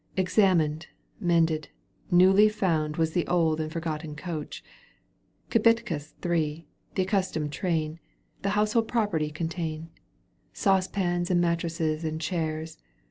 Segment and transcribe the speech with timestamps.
[0.27, 0.87] ;'Examined,
[1.19, 1.69] mended,
[2.09, 2.97] newly found!
[2.97, 4.63] Was the old and forgotten coach;!
[5.51, 7.99] Kibitkas three, the accustomed train,^^
[8.41, 9.91] The household property contain:
[10.53, 12.79] Saucepans and mattresses and chairs.